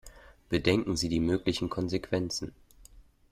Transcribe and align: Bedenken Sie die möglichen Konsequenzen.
Bedenken 0.49 0.97
Sie 0.97 1.09
die 1.09 1.19
möglichen 1.19 1.69
Konsequenzen. 1.69 2.55